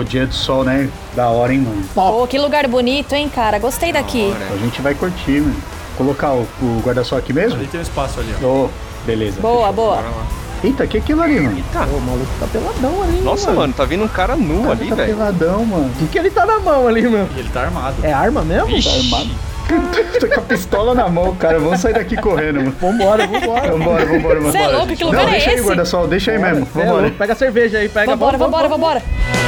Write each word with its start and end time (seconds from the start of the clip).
Pô, 0.00 0.04
dia 0.04 0.26
de 0.26 0.34
sol, 0.34 0.64
né? 0.64 0.88
Da 1.14 1.28
hora, 1.28 1.52
hein, 1.52 1.58
mano? 1.60 1.82
Pô, 1.94 2.26
que 2.26 2.38
lugar 2.38 2.66
bonito, 2.66 3.12
hein, 3.12 3.28
cara? 3.28 3.58
Gostei 3.58 3.92
daqui. 3.92 4.32
A 4.50 4.56
gente 4.56 4.80
vai 4.80 4.94
curtir, 4.94 5.42
mano. 5.42 5.54
Colocar 5.94 6.32
o, 6.32 6.46
o 6.62 6.82
guarda-sol 6.82 7.18
aqui 7.18 7.34
mesmo? 7.34 7.58
Ali 7.58 7.66
tem 7.66 7.80
um 7.80 7.82
espaço 7.82 8.18
ali, 8.18 8.34
ó. 8.42 8.46
Ô, 8.46 8.70
beleza. 9.04 9.38
Boa, 9.42 9.70
boa. 9.70 9.96
Bora 9.96 10.08
lá. 10.08 10.26
Eita, 10.64 10.86
que 10.86 10.96
aquilo 10.96 11.20
ali, 11.20 11.38
mano? 11.38 11.62
Ô, 11.74 11.96
o 11.98 12.00
maluco 12.00 12.30
tá 12.40 12.46
peladão 12.46 13.02
ali, 13.02 13.20
Nossa, 13.20 13.52
mano, 13.52 13.74
tá 13.74 13.84
vindo 13.84 14.02
um 14.04 14.08
cara 14.08 14.36
nu 14.36 14.62
Cara, 14.62 14.72
ali, 14.72 14.88
tá 14.88 14.94
velho. 14.94 15.14
peladão, 15.14 15.66
mano. 15.66 15.90
O 15.94 15.98
que, 15.98 16.06
que 16.06 16.18
ele 16.18 16.30
tá 16.30 16.46
na 16.46 16.58
mão 16.60 16.88
ali, 16.88 17.02
meu? 17.02 17.28
E 17.36 17.40
ele 17.40 17.50
tá 17.50 17.60
armado. 17.60 17.96
É 18.02 18.10
arma 18.10 18.40
mesmo? 18.42 18.82
Tá 18.82 18.90
armado. 18.90 19.30
tá 20.18 20.28
com 20.34 20.40
a 20.40 20.44
pistola 20.44 20.94
na 20.94 21.10
mão, 21.10 21.36
cara. 21.36 21.58
Vamos 21.60 21.78
sair 21.78 21.92
daqui 21.92 22.16
correndo, 22.16 22.56
mano. 22.56 22.74
Vambora, 22.80 23.26
vambora. 23.26 23.70
Vambora, 23.70 24.06
vambora, 24.06 24.40
vambora. 24.40 24.52
Cê 24.52 24.58
é 24.58 24.68
louco, 24.68 24.96
que 24.96 25.04
Não, 25.04 25.10
lugar 25.10 25.28
é 25.28 25.30
deixa 25.32 25.50
aí 25.50 25.56
esse? 25.56 25.62
o 25.62 25.66
guarda-sol, 25.66 26.08
deixa 26.08 26.30
aí 26.30 26.38
mesmo. 26.38 26.66
Cê 26.72 26.80
é 26.80 26.84
Vambora. 26.84 27.02
louco. 27.02 27.16
Pega 27.18 27.32
a 27.34 27.36
cerveja 27.36 27.76
aí, 27.76 27.88
pega. 27.90 28.10
Vambora, 28.12 28.38
vamos, 28.38 28.50
vambora, 28.50 28.68
vamos. 28.70 28.86
vambora. 28.88 29.39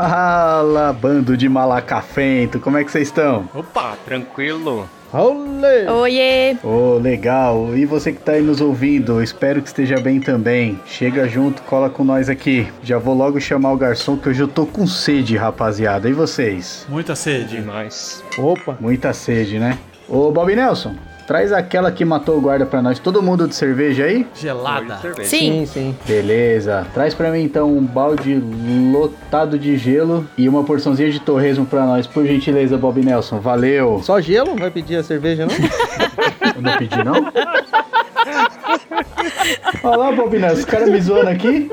Fala, 0.00 0.94
bando 0.94 1.36
de 1.36 1.46
malacafento. 1.46 2.58
Como 2.58 2.78
é 2.78 2.84
que 2.84 2.90
vocês 2.90 3.08
estão? 3.08 3.46
Opa, 3.54 3.98
tranquilo. 4.04 4.88
Olê. 5.12 5.86
Oiê. 5.88 6.56
Ô, 6.64 6.94
legal. 6.94 7.76
E 7.76 7.84
você 7.84 8.10
que 8.10 8.20
tá 8.20 8.32
aí 8.32 8.40
nos 8.40 8.62
ouvindo, 8.62 9.22
espero 9.22 9.60
que 9.60 9.68
esteja 9.68 10.00
bem 10.00 10.18
também. 10.18 10.80
Chega 10.86 11.28
junto, 11.28 11.62
cola 11.62 11.90
com 11.90 12.02
nós 12.02 12.30
aqui. 12.30 12.66
Já 12.82 12.96
vou 12.96 13.14
logo 13.14 13.38
chamar 13.40 13.72
o 13.72 13.76
garçom 13.76 14.16
que 14.16 14.30
hoje 14.30 14.40
eu 14.40 14.48
tô 14.48 14.64
com 14.64 14.86
sede, 14.86 15.36
rapaziada. 15.36 16.08
E 16.08 16.12
vocês? 16.12 16.86
Muita 16.88 17.14
sede. 17.14 17.56
Demais. 17.56 18.24
Opa. 18.38 18.78
Muita 18.80 19.12
sede, 19.12 19.58
né? 19.58 19.78
Ô, 20.08 20.30
Bob 20.30 20.56
Nelson, 20.56 20.94
traz 21.30 21.52
aquela 21.52 21.92
que 21.92 22.04
matou 22.04 22.38
o 22.38 22.40
guarda 22.40 22.66
pra 22.66 22.82
nós. 22.82 22.98
Todo 22.98 23.22
mundo 23.22 23.46
de 23.46 23.54
cerveja 23.54 24.02
aí? 24.04 24.26
Gelada. 24.34 24.96
Cerveja. 24.96 25.28
Sim. 25.28 25.64
Sim, 25.64 25.66
sim. 25.66 25.96
Beleza. 26.04 26.84
Traz 26.92 27.14
pra 27.14 27.30
mim 27.30 27.44
então 27.44 27.72
um 27.72 27.84
balde 27.84 28.42
lotado 28.92 29.56
de 29.56 29.76
gelo 29.76 30.26
e 30.36 30.48
uma 30.48 30.64
porçãozinha 30.64 31.08
de 31.08 31.20
torresmo 31.20 31.64
pra 31.64 31.86
nós, 31.86 32.04
por 32.04 32.26
gentileza, 32.26 32.76
Bob 32.76 33.00
Nelson. 33.00 33.38
Valeu. 33.38 34.00
Só 34.02 34.20
gelo? 34.20 34.48
Não 34.48 34.56
vai 34.56 34.72
pedir 34.72 34.96
a 34.96 35.04
cerveja, 35.04 35.46
não? 35.46 35.54
Eu 36.56 36.62
não 36.62 36.76
pedi, 36.76 37.04
não? 37.04 37.14
Olha 39.82 39.96
lá, 39.96 40.12
Bob 40.12 40.38
Nelson, 40.38 40.58
os 40.60 40.64
caras 40.64 40.88
me 40.88 41.00
zoando 41.00 41.30
aqui. 41.30 41.70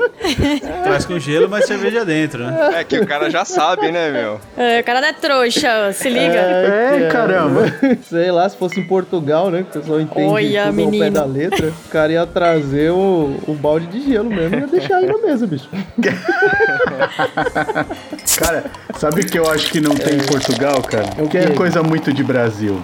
Traz 0.84 1.04
com 1.04 1.18
gelo, 1.18 1.48
mas 1.48 1.66
cerveja 1.66 2.04
dentro, 2.04 2.44
né? 2.44 2.70
É 2.80 2.84
que 2.84 2.98
o 2.98 3.06
cara 3.06 3.30
já 3.30 3.44
sabe, 3.44 3.90
né, 3.90 4.10
meu? 4.10 4.40
É, 4.56 4.80
o 4.80 4.84
cara 4.84 5.00
não 5.00 5.08
é 5.08 5.12
trouxa, 5.12 5.92
se 5.92 6.08
liga. 6.08 6.38
É, 6.38 7.08
caramba. 7.10 7.64
Sei 8.02 8.30
lá, 8.30 8.48
se 8.48 8.56
fosse 8.56 8.80
em 8.80 8.84
Portugal, 8.84 9.50
né? 9.50 9.64
Que 9.70 9.78
o 9.78 9.80
pessoal 9.80 10.00
entende 10.00 10.26
Olha, 10.32 10.66
tudo 10.66 10.68
ao 10.68 10.74
pé 10.74 10.90
menino. 10.90 11.10
da 11.10 11.24
letra. 11.24 11.68
O 11.86 11.88
cara 11.90 12.12
ia 12.12 12.26
trazer 12.26 12.90
o, 12.90 13.36
o 13.46 13.54
balde 13.54 13.86
de 13.86 14.10
gelo 14.12 14.30
mesmo 14.30 14.56
e 14.56 14.60
ia 14.60 14.66
deixar 14.66 14.96
aí 14.96 15.06
na 15.06 15.18
mesa, 15.18 15.46
bicho. 15.46 15.68
Cara, 18.38 18.64
sabe 18.96 19.20
o 19.22 19.26
que 19.26 19.38
eu 19.38 19.50
acho 19.50 19.70
que 19.70 19.80
não 19.80 19.94
tem 19.94 20.14
em 20.16 20.26
Portugal, 20.26 20.82
cara? 20.82 21.06
O 21.18 21.28
Que 21.28 21.38
é 21.38 21.46
coisa 21.50 21.82
muito 21.82 22.12
de 22.12 22.22
Brasil. 22.22 22.80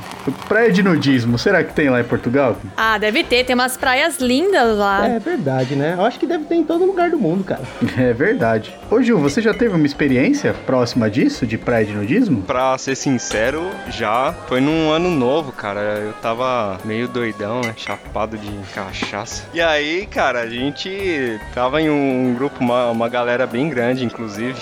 Praia 0.48 0.70
de 0.72 0.82
nudismo, 0.82 1.38
será 1.38 1.62
que 1.62 1.72
tem 1.72 1.88
lá 1.90 2.00
em 2.00 2.04
Portugal? 2.04 2.56
Ah, 2.76 2.98
deve 2.98 3.22
ter. 3.24 3.44
Tem 3.44 3.54
umas 3.64 3.76
praias 3.78 4.18
lindas 4.18 4.76
lá. 4.76 5.08
É 5.08 5.18
verdade, 5.18 5.74
né? 5.74 5.94
Eu 5.96 6.04
acho 6.04 6.18
que 6.18 6.26
deve 6.26 6.44
ter 6.44 6.56
em 6.56 6.64
todo 6.64 6.84
lugar 6.84 7.10
do 7.10 7.18
mundo, 7.18 7.42
cara. 7.42 7.62
É 7.96 8.12
verdade. 8.12 8.74
Ô 8.90 9.00
Gil, 9.00 9.18
você 9.18 9.40
já 9.40 9.54
teve 9.54 9.74
uma 9.74 9.86
experiência 9.86 10.52
próxima 10.66 11.08
disso, 11.08 11.46
de 11.46 11.56
praia 11.56 11.86
de 11.86 11.92
nudismo? 11.92 12.42
Pra 12.42 12.76
ser 12.76 12.96
sincero, 12.96 13.70
já 13.88 14.34
foi 14.48 14.60
num 14.60 14.90
ano 14.90 15.10
novo, 15.10 15.52
cara. 15.52 15.80
Eu 15.80 16.12
tava 16.14 16.78
meio 16.84 17.06
doidão, 17.08 17.60
né? 17.60 17.72
Chapado 17.76 18.36
de 18.36 18.50
cachaça. 18.74 19.44
E 19.54 19.60
aí, 19.60 20.06
cara, 20.06 20.40
a 20.40 20.48
gente 20.50 21.40
tava 21.54 21.80
em 21.80 21.88
um 21.88 22.34
grupo, 22.34 22.60
uma, 22.60 22.90
uma 22.90 23.08
galera 23.08 23.46
bem 23.46 23.68
grande, 23.68 24.04
inclusive. 24.04 24.60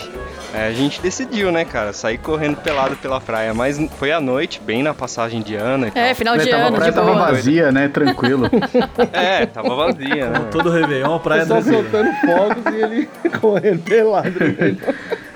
É, 0.55 0.67
a 0.67 0.73
gente 0.73 1.01
decidiu, 1.01 1.51
né, 1.51 1.65
cara, 1.65 1.93
sair 1.93 2.19
correndo 2.19 2.57
pelado 2.57 2.95
pela 2.97 3.21
praia. 3.21 3.55
Mas 3.55 3.79
foi 3.99 4.13
à 4.13 4.21
noite, 4.21 4.61
bem 4.65 4.83
na 4.83 4.93
passagem 4.93 5.41
de 5.41 5.55
ano 5.55 5.87
e 5.87 5.91
tal. 5.91 6.03
É, 6.03 6.13
final 6.15 6.35
É, 6.35 6.39
de 6.39 6.53
a 6.53 6.57
ano, 6.67 6.77
praia 6.77 6.91
de 6.93 6.97
tava 6.99 7.13
boa. 7.13 7.27
vazia, 7.27 7.73
né? 7.73 7.89
Tranquilo. 7.89 8.51
É, 9.13 9.47
tava 9.47 9.75
vazia, 9.75 10.29
né? 10.29 10.41
Todo 10.51 10.71
Réveillon, 10.71 11.17
O 11.17 11.21
praia 11.21 11.47
tranquila. 11.47 11.83
soltando 11.83 12.13
fogos 12.21 12.75
e 12.75 12.77
ele 12.83 13.09
correndo 13.41 13.83
pelado. 13.83 14.31
né? 14.41 14.77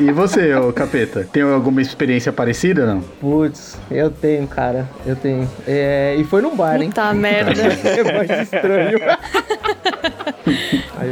E 0.00 0.10
você, 0.10 0.54
ô 0.54 0.72
capeta, 0.72 1.28
tem 1.30 1.42
alguma 1.42 1.82
experiência 1.82 2.32
parecida, 2.32 2.86
não? 2.86 3.00
Putz, 3.20 3.78
eu 3.90 4.10
tenho, 4.10 4.46
cara. 4.46 4.88
Eu 5.04 5.14
tenho. 5.14 5.46
É, 5.68 6.14
e 6.18 6.24
foi 6.24 6.40
num 6.40 6.56
bar, 6.56 6.80
hein? 6.80 6.88
Puta 6.88 7.12
merda. 7.12 7.52
É 7.62 8.12
mais 8.26 8.42
estranho. 8.42 8.98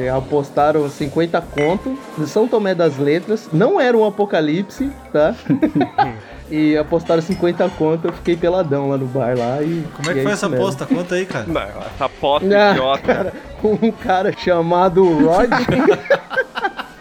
Apostaram 0.09 0.89
50 0.89 1.41
conto 1.41 1.99
de 2.19 2.27
São 2.29 2.47
Tomé 2.49 2.75
das 2.75 2.99
Letras. 2.99 3.49
Não 3.53 3.81
era 3.81 3.97
um 3.97 4.05
apocalipse, 4.05 4.91
tá? 5.13 5.35
e 6.51 6.77
apostaram 6.77 7.23
50 7.23 7.69
conto, 7.71 8.09
eu 8.09 8.13
fiquei 8.13 8.37
peladão 8.37 8.89
lá 8.89 8.97
no 8.99 9.07
bar 9.07 9.37
lá 9.37 9.63
e. 9.63 9.85
Como 9.97 10.11
é 10.11 10.15
que 10.15 10.23
foi 10.23 10.23
isso 10.23 10.29
essa 10.31 10.49
mesmo. 10.49 10.65
aposta? 10.65 10.87
Conta 10.87 11.15
aí, 11.15 11.27
cara. 11.27 11.45
Não, 11.47 11.61
essa 11.61 12.05
aposta 12.05 12.47
Ah, 12.47 12.71
idiota. 12.73 13.03
cara, 13.03 13.33
um 13.63 13.91
cara 13.91 14.33
chamado 14.37 15.05
Rod 15.05 15.49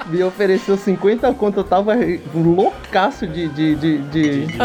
me 0.07 0.23
ofereceu 0.23 0.77
50 0.77 1.33
conto. 1.33 1.59
Eu 1.59 1.63
tava 1.63 1.93
loucaço 2.33 3.25
de. 3.27 3.47
de, 3.49 3.75
de, 3.75 3.97
de- 3.99 4.47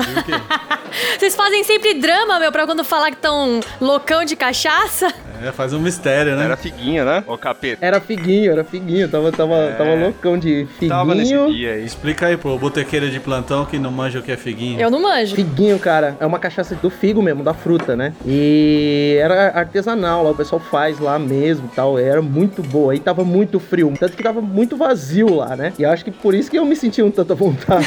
Vocês 1.18 1.34
fazem 1.36 1.62
sempre 1.64 1.94
drama, 1.94 2.38
meu, 2.40 2.50
pra 2.50 2.64
quando 2.64 2.82
falar 2.82 3.10
que 3.10 3.16
tão 3.18 3.60
loucão 3.80 4.24
de 4.24 4.34
cachaça. 4.34 5.12
É, 5.42 5.52
faz 5.52 5.72
um 5.72 5.78
mistério, 5.78 6.34
né? 6.34 6.44
Era 6.46 6.56
figuinha, 6.56 7.04
né? 7.04 7.22
Ô 7.26 7.36
capeta. 7.38 7.84
Era 7.84 8.00
figuinho, 8.00 8.50
era 8.50 8.64
figuinho. 8.64 9.08
Tava, 9.08 9.30
tava, 9.30 9.54
É. 9.54 9.72
tava 9.74 9.94
loucão 9.94 10.36
de 10.38 10.66
Tava 10.88 11.14
nesse 11.14 11.30
figuinho. 11.32 11.52
dia 11.54 11.72
aí. 11.74 11.84
Explica 11.84 12.26
aí 12.26 12.36
pro 12.36 12.58
botequeiro 12.58 13.08
de 13.10 13.20
plantão 13.20 13.64
que 13.64 13.78
não 13.78 13.90
manja 13.92 14.18
o 14.18 14.22
que 14.22 14.32
é 14.32 14.36
figuinho. 14.36 14.80
Eu 14.80 14.90
não 14.90 15.00
manjo. 15.00 15.36
Figuinho, 15.36 15.78
cara, 15.78 16.16
é 16.18 16.26
uma 16.26 16.38
cachaça 16.40 16.74
do 16.74 16.90
figo 16.90 17.22
mesmo, 17.22 17.44
da 17.44 17.54
fruta, 17.54 17.94
né? 17.94 18.14
E 18.26 19.16
era 19.20 19.50
artesanal 19.50 20.24
lá, 20.24 20.30
o 20.30 20.34
pessoal 20.34 20.60
faz 20.60 20.98
lá 20.98 21.18
mesmo 21.18 21.68
e 21.70 21.76
tal. 21.76 21.98
Era 21.98 22.22
muito 22.22 22.62
boa. 22.62 22.92
Aí 22.92 22.98
tava 22.98 23.22
muito 23.24 23.60
frio, 23.60 23.92
tanto 24.00 24.16
que 24.16 24.22
tava 24.22 24.40
muito 24.40 24.76
vazio 24.76 25.27
lá, 25.34 25.56
né? 25.56 25.72
E 25.78 25.82
eu 25.82 25.90
acho 25.90 26.04
que 26.04 26.10
por 26.10 26.34
isso 26.34 26.50
que 26.50 26.58
eu 26.58 26.64
me 26.64 26.76
senti 26.76 27.02
um 27.02 27.10
tanta 27.10 27.34
vontade. 27.34 27.86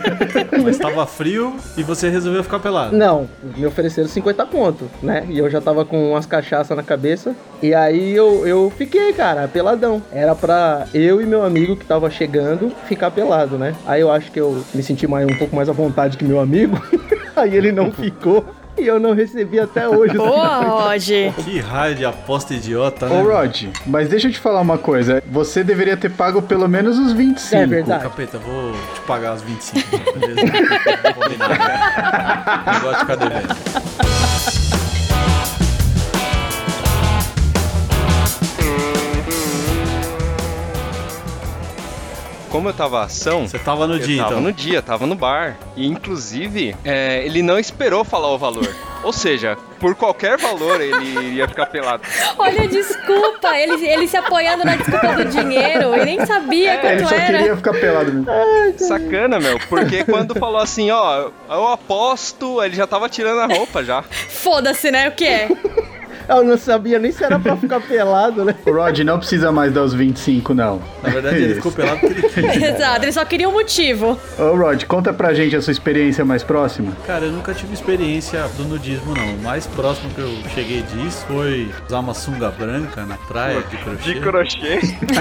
Mas 0.62 0.78
tava 0.78 1.06
frio 1.06 1.54
e 1.76 1.82
você 1.82 2.08
resolveu 2.08 2.42
ficar 2.42 2.58
pelado. 2.58 2.96
Não, 2.96 3.28
me 3.56 3.66
ofereceram 3.66 4.08
50 4.08 4.46
conto, 4.46 4.88
né? 5.02 5.26
E 5.28 5.38
eu 5.38 5.50
já 5.50 5.60
tava 5.60 5.84
com 5.84 6.10
umas 6.10 6.26
cachaças 6.26 6.76
na 6.76 6.82
cabeça. 6.82 7.34
E 7.62 7.74
aí 7.74 8.14
eu, 8.14 8.46
eu 8.46 8.72
fiquei, 8.76 9.12
cara, 9.12 9.48
peladão. 9.48 10.02
Era 10.12 10.34
pra 10.34 10.86
eu 10.94 11.20
e 11.20 11.26
meu 11.26 11.44
amigo 11.44 11.76
que 11.76 11.84
tava 11.84 12.10
chegando 12.10 12.72
ficar 12.86 13.10
pelado, 13.10 13.58
né? 13.58 13.74
Aí 13.86 14.00
eu 14.00 14.10
acho 14.10 14.30
que 14.30 14.40
eu 14.40 14.62
me 14.74 14.82
senti 14.82 15.06
mais, 15.06 15.26
um 15.26 15.36
pouco 15.36 15.54
mais 15.54 15.68
à 15.68 15.72
vontade 15.72 16.16
que 16.16 16.24
meu 16.24 16.40
amigo. 16.40 16.80
aí 17.36 17.56
ele 17.56 17.72
não 17.72 17.90
ficou. 17.92 18.44
E 18.78 18.86
eu 18.86 19.00
não 19.00 19.12
recebi 19.14 19.58
até 19.58 19.88
hoje. 19.88 20.16
Boa, 20.16 20.58
Rod. 20.58 21.04
Que 21.44 21.58
raio 21.60 21.94
de 21.94 22.04
aposta 22.04 22.54
idiota, 22.54 23.08
né? 23.08 23.20
Ô 23.20 23.24
Rod, 23.24 23.64
mas 23.86 24.08
deixa 24.08 24.28
eu 24.28 24.32
te 24.32 24.38
falar 24.38 24.60
uma 24.60 24.78
coisa. 24.78 25.22
Você 25.26 25.64
deveria 25.64 25.96
ter 25.96 26.10
pago 26.10 26.40
pelo 26.40 26.68
menos 26.68 26.98
os 26.98 27.12
25. 27.12 27.56
É 27.56 27.66
verdade. 27.66 28.02
Capeta, 28.02 28.38
vou 28.38 28.72
te 28.72 29.00
pagar 29.06 29.34
os 29.34 29.42
25, 29.42 30.18
beleza? 30.18 30.40
Combinado. 31.14 31.54
Não 32.66 32.80
gosto 32.80 32.94
de 32.94 33.00
ficar 33.00 33.16
devendo. 33.16 34.07
Como 42.58 42.70
eu 42.70 42.74
tava 42.74 43.04
ação, 43.04 43.46
Você 43.46 43.56
tava 43.56 43.86
no 43.86 43.94
eu 43.94 43.98
dia, 44.00 44.16
tava 44.24 44.30
então. 44.32 44.40
no 44.42 44.52
dia, 44.52 44.82
tava 44.82 45.06
no 45.06 45.14
bar. 45.14 45.56
E 45.76 45.86
inclusive, 45.86 46.74
é, 46.84 47.22
ele 47.24 47.40
não 47.40 47.56
esperou 47.56 48.02
falar 48.04 48.32
o 48.32 48.36
valor. 48.36 48.68
Ou 49.04 49.12
seja, 49.12 49.56
por 49.78 49.94
qualquer 49.94 50.36
valor 50.38 50.80
ele 50.80 51.36
ia 51.36 51.46
ficar 51.46 51.66
pelado. 51.66 52.02
Olha 52.36 52.62
a 52.64 52.66
desculpa. 52.66 53.56
Ele, 53.56 53.86
ele 53.86 54.08
se 54.08 54.16
apoiando 54.16 54.64
na 54.64 54.74
desculpa 54.74 55.06
do 55.12 55.24
dinheiro. 55.26 55.94
Ele 55.94 56.04
nem 56.04 56.26
sabia 56.26 56.72
É, 56.72 56.94
ele 56.94 57.02
quanto 57.02 57.08
só 57.10 57.14
era. 57.14 57.38
queria 57.38 57.56
ficar 57.56 57.72
pelado 57.74 58.12
mesmo. 58.12 58.26
Sacana, 58.76 59.38
meu. 59.38 59.56
Porque 59.68 60.02
quando 60.02 60.34
falou 60.34 60.60
assim, 60.60 60.90
ó, 60.90 61.30
eu 61.48 61.68
aposto, 61.68 62.60
ele 62.60 62.74
já 62.74 62.88
tava 62.88 63.08
tirando 63.08 63.38
a 63.40 63.46
roupa 63.46 63.84
já. 63.84 64.02
Foda-se, 64.02 64.90
né? 64.90 65.08
O 65.08 65.12
que 65.12 65.24
é? 65.24 65.48
Eu 66.28 66.44
não 66.44 66.58
sabia 66.58 66.98
nem 66.98 67.10
se 67.10 67.24
era 67.24 67.38
pra 67.38 67.56
ficar 67.58 67.80
pelado, 67.80 68.44
né? 68.44 68.54
O 68.66 68.72
Rod 68.72 68.98
não 69.00 69.18
precisa 69.18 69.50
mais 69.50 69.72
dar 69.72 69.82
os 69.82 69.94
25, 69.94 70.52
não. 70.54 70.80
Na 71.02 71.10
verdade, 71.10 71.36
ele 71.36 71.54
ficou 71.54 71.72
pelado 71.72 72.00
porque 72.00 72.40
ele 72.40 72.48
quis. 72.52 72.62
Exato, 72.62 73.04
ele 73.04 73.12
só 73.12 73.24
queria 73.24 73.48
um 73.48 73.52
motivo. 73.52 74.18
Ô, 74.38 74.54
Rod, 74.56 74.84
conta 74.84 75.12
pra 75.12 75.32
gente 75.34 75.56
a 75.56 75.62
sua 75.62 75.70
experiência 75.72 76.24
mais 76.24 76.42
próxima. 76.42 76.92
Cara, 77.06 77.24
eu 77.24 77.32
nunca 77.32 77.54
tive 77.54 77.72
experiência 77.74 78.42
do 78.56 78.64
nudismo, 78.64 79.14
não. 79.14 79.34
O 79.34 79.42
mais 79.42 79.66
próximo 79.66 80.10
que 80.10 80.20
eu 80.20 80.30
cheguei 80.54 80.82
disso 80.82 81.24
foi 81.26 81.70
usar 81.86 82.00
uma 82.00 82.14
sunga 82.14 82.50
branca 82.50 83.04
na 83.06 83.16
praia 83.16 83.62
de 83.62 83.76
crochê. 83.78 84.14
De 84.14 84.20
crochê. 84.20 84.78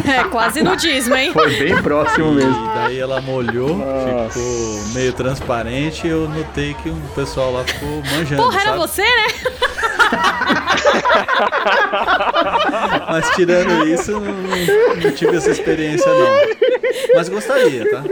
É 0.18 0.24
quase 0.25 0.62
nudismo, 0.63 1.15
hein? 1.15 1.31
Foi 1.31 1.50
bem 1.57 1.81
próximo 1.81 2.31
mesmo. 2.31 2.51
E 2.51 2.75
daí 2.75 3.00
ela 3.00 3.21
molhou, 3.21 3.80
ficou 4.30 4.94
meio 4.94 5.13
transparente 5.13 6.07
e 6.07 6.09
eu 6.09 6.27
notei 6.30 6.74
que 6.75 6.89
um 6.89 7.00
pessoal 7.15 7.51
lá 7.51 7.63
ficou 7.63 8.01
manjando, 8.15 8.42
Porra, 8.42 8.59
era 8.62 8.69
sabe? 8.71 8.77
você, 8.80 9.01
né? 9.01 9.27
Mas 13.09 13.29
tirando 13.35 13.88
isso, 13.88 14.11
não, 14.11 14.21
não- 14.21 15.11
tive 15.11 15.38
essa 15.38 15.51
experiência, 15.51 16.11
não. 16.11 16.27
Mas 17.15 17.29
gostaria, 17.29 17.89
tá? 17.89 18.03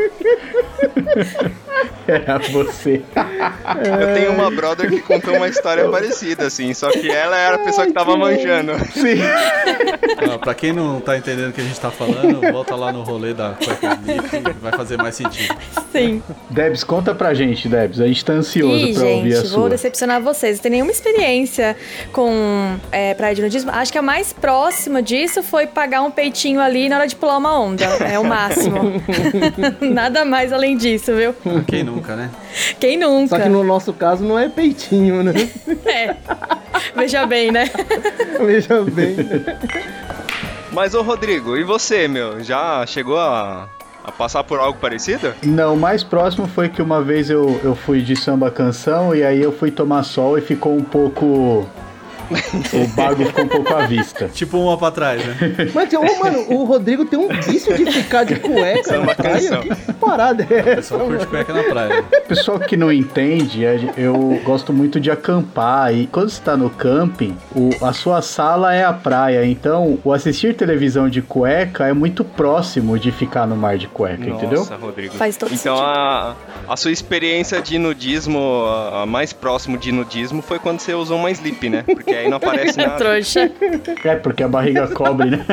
Era 2.08 2.40
você. 2.40 3.02
Eu 4.00 4.14
tenho 4.14 4.32
uma 4.34 4.52
brother 4.52 4.90
que 4.90 5.02
contou 5.02 5.36
uma 5.36 5.48
história 5.48 5.90
parecida, 5.90 6.48
assim, 6.48 6.74
só 6.74 6.90
que 6.92 7.10
ela 7.10 7.38
era 7.38 7.56
a 7.56 7.60
pessoa 7.60 7.88
que 7.88 7.94
tava 7.94 8.16
manjando. 8.16 8.74
Sim. 8.92 9.22
Ah, 10.32 10.38
pra 10.38 10.54
quem 10.54 10.74
não 10.74 11.00
tá 11.00 11.18
entendendo 11.18 11.50
o 11.50 11.54
que 11.54 11.62
a 11.62 11.64
gente 11.64 11.80
tá 11.80 11.92
falando, 11.92 12.42
volta 12.52 12.76
lá 12.76 12.92
no 12.92 13.02
rolê 13.04 13.34
da 13.34 13.52
cueca 13.54 13.96
vai 14.62 14.72
fazer 14.72 14.98
mais 14.98 15.16
sentido. 15.16 15.56
Sim. 15.92 16.22
Debs, 16.50 16.84
conta 16.84 17.14
pra 17.14 17.34
gente, 17.34 17.68
Debs. 17.68 18.00
A 18.00 18.08
gente 18.08 18.24
tá 18.24 18.34
ansioso 18.34 18.88
Ih, 18.88 18.94
pra 18.94 19.06
ouvir 19.06 19.34
a 19.34 19.38
gente, 19.38 19.50
vou 19.50 19.62
sua. 19.62 19.70
decepcionar 19.70 20.22
vocês. 20.22 20.58
Não 20.58 20.64
tem 20.64 20.72
nenhuma 20.72 20.92
experiência 20.92 21.76
com 22.12 22.76
é, 22.92 23.14
praia 23.14 23.36
de 23.36 23.42
nudismo. 23.42 23.72
Acho 23.72 23.92
que 23.92 23.98
a 23.98 24.02
mais 24.02 24.34
próxima 24.34 25.02
disso 25.02 25.44
foi 25.44 25.68
pagar 25.68 26.02
um 26.02 26.12
peitinho 26.12 26.60
ali 26.60 26.90
na 26.90 26.98
hora 26.98 27.08
de 27.08 27.16
pular 27.16 27.38
uma 27.38 27.60
onda. 27.60 27.86
É 27.86 28.20
o 28.20 28.24
máximo. 28.24 29.02
Nada 29.82 30.26
mais 30.26 30.52
além 30.52 30.78
disso, 30.78 31.14
viu? 31.16 31.36
Quem 31.68 31.84
nunca, 31.96 32.16
né? 32.16 32.30
Quem 32.80 32.98
nunca? 32.98 33.38
Só 33.38 33.44
que 33.44 33.50
no 33.50 33.64
nosso 33.64 33.94
caso 33.94 34.24
não 34.24 34.38
é 34.38 34.50
peitinho, 34.50 35.24
né? 35.24 35.34
É. 35.86 36.16
Veja 36.96 37.26
bem, 37.26 37.52
né? 37.52 37.70
Veja 38.44 38.82
bem. 38.84 39.16
Mas, 40.72 40.94
ô 40.94 41.02
Rodrigo, 41.02 41.56
e 41.56 41.64
você, 41.64 42.08
meu? 42.08 42.44
Já 42.44 42.86
chegou 42.86 43.18
a, 43.18 43.70
a 44.04 44.12
passar 44.12 44.44
por 44.44 44.60
algo 44.60 44.78
parecido? 44.80 45.34
Não, 45.44 45.76
o 45.76 45.78
mais 45.78 46.04
próximo 46.04 46.48
foi 46.48 46.68
que 46.70 46.82
uma 46.82 47.02
vez 47.02 47.30
eu, 47.30 47.60
eu 47.64 47.76
fui 47.76 48.02
de 48.02 48.16
samba 48.16 48.52
canção 48.52 49.16
e 49.16 49.24
aí 49.24 49.42
eu 49.42 49.52
fui 49.52 49.72
tomar 49.72 50.04
sol 50.04 50.38
e 50.38 50.42
ficou 50.42 50.76
um 50.76 50.84
pouco. 50.84 51.68
O 52.74 52.88
bago 52.96 53.26
ficou 53.26 53.46
um 53.46 53.48
pouco 53.48 53.74
à 53.74 53.86
vista. 53.86 54.28
Tipo 54.34 54.58
uma 54.60 54.78
pra 54.78 54.92
trás, 54.92 55.24
né? 55.26 55.36
Mas, 55.74 55.94
ô, 55.94 56.02
mano, 56.20 56.46
o 56.54 56.64
Rodrigo 56.66 57.06
tem 57.06 57.20
um 57.20 57.28
vício 57.42 57.76
de 57.76 57.86
ficar 57.92 58.24
de 58.24 58.36
cueca 58.36 59.00
na 59.00 59.16
praia. 59.16 59.60
Que 59.86 59.94
parada 59.94 60.48
é 60.50 60.54
O 60.56 60.58
essa? 60.60 60.76
pessoal 60.76 61.06
curte 61.08 61.28
cueca 61.28 61.54
na 61.54 61.64
praia. 61.64 62.04
Pessoal 62.28 62.60
que 62.60 62.76
não 62.78 62.92
entende, 62.92 63.64
eu 63.98 64.40
gosto 64.44 64.74
muito 64.74 65.00
de 65.00 65.10
acampar 65.12 65.94
e 65.94 66.08
quando 66.08 66.30
você 66.30 66.42
tá 66.42 66.56
no 66.58 66.70
camping, 66.70 67.38
o- 67.56 67.70
a 67.86 67.94
sua 67.94 68.22
sala 68.22 68.74
é 68.74 68.84
a 68.84 68.94
praia, 68.94 69.46
então 69.46 70.00
o 70.04 70.12
assistir 70.14 70.56
televisão 70.56 71.10
de 71.10 71.22
cueca 71.22 71.86
é 71.88 71.94
muito 71.94 72.24
próximo 72.24 72.98
de 72.98 73.12
ficar 73.12 73.46
no 73.46 73.56
mar 73.56 73.78
de 73.78 73.88
cueca, 73.88 74.28
entendeu? 74.30 74.60
Nossa, 74.60 74.76
Rodrigo. 74.76 75.14
Faz 75.16 75.38
todo 75.38 75.54
então, 75.54 75.76
sentido. 75.78 75.90
a, 75.98 76.36
a 76.70 76.78
sua 76.78 76.92
experiência 76.92 77.62
de 77.62 77.78
nudismo, 77.78 78.40
a, 78.66 79.04
a 79.04 79.06
mais 79.06 79.34
próximo 79.34 79.78
de 79.78 79.92
nudismo, 79.92 80.42
foi 80.42 80.60
quando 80.60 80.80
você 80.80 80.94
usou 80.94 81.18
uma 81.18 81.30
slip, 81.32 81.70
né? 81.70 81.84
Porque 81.86 82.15
aí 82.16 82.30
não 82.30 82.38
aparece 82.38 82.78
nada. 82.78 82.98
Trouxa. 82.98 83.52
É, 84.04 84.16
porque 84.16 84.44
a 84.44 84.48
barriga 84.48 84.88
cobre, 84.88 85.32
né? 85.32 85.46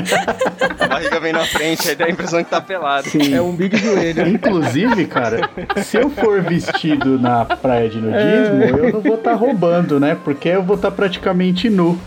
A 0.79 0.87
barriga 0.87 1.21
vem 1.21 1.33
na 1.33 1.45
frente, 1.45 1.89
aí 1.89 1.97
dá 1.97 2.07
a 2.07 2.11
impressão 2.11 2.43
que 2.43 2.51
tá 2.51 2.61
pelado. 2.61 3.09
Sim. 3.09 3.35
É 3.35 3.41
umbigo 3.41 3.77
e 3.77 3.79
joelho. 3.79 4.29
Inclusive, 4.29 5.07
cara, 5.07 5.51
se 5.83 5.97
eu 5.97 6.11
for 6.11 6.41
vestido 6.43 7.19
na 7.19 7.45
praia 7.45 7.89
de 7.89 7.99
nudismo, 7.99 8.63
eu 8.79 8.93
não 8.93 9.01
vou 9.01 9.15
estar 9.15 9.35
roubando, 9.35 9.99
né? 9.99 10.17
Porque 10.23 10.49
eu 10.49 10.63
vou 10.63 10.77
estar 10.77 10.91
praticamente 10.91 11.69
nu. 11.69 11.99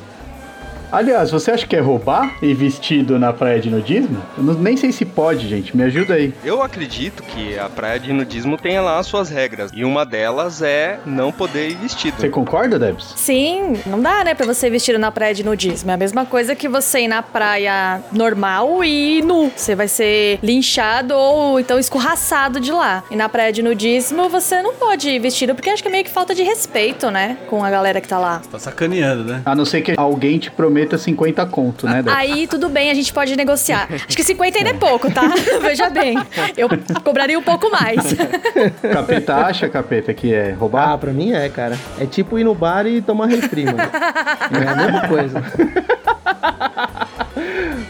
Aliás, 0.92 1.32
você 1.32 1.52
acha 1.52 1.68
que 1.68 1.76
é 1.76 1.80
roubar 1.80 2.36
ir 2.42 2.54
vestido 2.54 3.20
na 3.20 3.34
praia 3.34 3.60
de 3.60 3.70
nudismo? 3.70 4.22
Eu 4.38 4.44
não- 4.44 4.54
nem 4.54 4.78
sei 4.78 4.92
se 4.92 5.04
pode, 5.06 5.48
gente. 5.48 5.76
Me 5.76 5.84
ajuda 5.84 6.14
aí. 6.14 6.34
Eu 6.44 6.62
acredito 6.62 7.22
que 7.24 7.58
a 7.60 7.68
praia 7.68 8.00
de 8.00 8.14
nudismo 8.14 8.58
tenha 8.58 8.82
lá 8.82 9.00
as 9.00 9.08
suas 9.08 9.30
regras. 9.30 9.72
E 9.74 9.84
uma 9.84 10.06
delas 10.06 10.62
é 10.62 11.00
não 11.06 11.32
poder 11.32 11.70
ir 11.72 11.76
vestido. 11.76 12.16
Você 12.20 12.30
concorda, 12.30 12.80
Debs? 12.80 13.14
Sim, 13.16 13.74
não 13.86 14.02
dá, 14.02 14.24
né, 14.24 14.34
pra 14.34 14.46
você 14.46 14.68
ir 14.68 14.70
vestido 14.70 14.98
na 15.00 15.12
praia 15.12 15.34
de 15.34 15.44
nudismo. 15.44 15.92
É 15.92 15.94
a 15.96 15.98
mesma 15.98 16.26
coisa 16.26 16.56
que 16.56 16.68
você 16.68 17.02
ir 17.02 17.08
na 17.08 17.22
praia 17.22 18.00
normal 18.12 18.84
e 18.84 19.18
ir 19.20 19.24
nu. 19.24 19.52
Você 19.56 19.76
vai 19.76 19.88
ser 19.88 20.40
linchado 20.42 21.14
ou 21.16 21.60
então 21.60 21.78
escorraçado 21.80 22.60
de 22.60 22.72
lá. 22.72 23.04
E 23.12 23.16
na 23.16 23.28
praia 23.28 23.52
de 23.52 23.62
nudismo 23.62 24.30
você 24.30 24.62
não 24.62 24.74
pode 24.76 25.10
ir 25.10 25.20
vestido, 25.20 25.54
porque 25.56 25.70
acho 25.70 25.82
que 25.82 25.90
é 25.90 25.92
meio 25.92 26.04
que 26.06 26.12
falta 26.12 26.34
de 26.34 26.44
respeito, 26.44 27.10
né, 27.12 27.38
com 27.48 27.64
a 27.64 27.70
galera 27.70 28.00
que 28.00 28.08
tá 28.08 28.18
lá. 28.18 28.42
Tá 28.52 28.60
sacaneando, 28.60 29.24
né? 29.26 29.42
A 29.46 29.56
não 29.56 29.66
ser 29.66 29.82
que 29.82 29.94
alguém 29.98 30.38
te 30.38 30.50
prometa 30.52 30.75
50 30.98 31.46
conto, 31.48 31.86
né? 31.88 32.04
Aí 32.08 32.48
tudo 32.48 32.70
bem, 32.70 32.90
a 32.90 32.94
gente 32.94 33.12
pode 33.14 33.36
negociar. 33.36 33.88
Acho 33.92 34.16
que 34.16 34.24
50 34.24 34.58
ainda 34.58 34.70
é 34.72 34.74
pouco, 34.74 35.12
tá? 35.12 35.22
Veja 35.62 35.90
bem. 35.90 36.18
Eu 36.58 36.68
cobraria 37.04 37.38
um 37.38 37.44
pouco 37.44 37.70
mais. 37.72 38.14
Capeta 38.94 39.36
acha, 39.36 39.70
capeta, 39.70 40.14
que 40.14 40.34
é 40.34 40.52
Ah, 40.52 40.56
roubar? 40.58 40.98
pra 40.98 41.12
mim 41.12 41.32
é, 41.34 41.48
cara. 41.50 41.78
É 42.00 42.06
tipo 42.06 42.38
ir 42.40 42.44
no 42.44 42.54
bar 42.56 42.86
e 42.86 43.02
tomar 43.02 43.28
refri, 43.28 43.66
mano. 43.66 43.78
É 43.80 44.68
a 44.68 44.76
mesma 44.76 45.08
coisa. 45.08 45.44